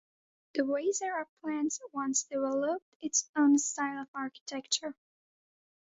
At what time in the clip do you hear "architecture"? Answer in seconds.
4.15-4.95